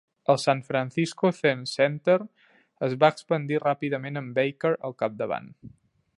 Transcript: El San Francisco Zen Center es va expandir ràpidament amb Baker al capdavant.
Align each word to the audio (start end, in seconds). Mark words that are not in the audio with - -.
El 0.33 0.37
San 0.43 0.61
Francisco 0.69 1.31
Zen 1.39 1.59
Center 1.73 2.17
es 2.89 2.97
va 3.05 3.11
expandir 3.17 3.61
ràpidament 3.67 4.21
amb 4.23 4.37
Baker 4.41 4.77
al 4.91 4.99
capdavant. 5.05 5.55